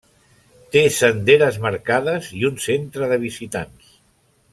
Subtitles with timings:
[0.75, 3.93] Té senderes marcades i un centre de visitants.